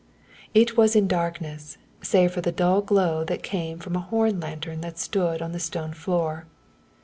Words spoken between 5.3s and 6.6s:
on the stone floor.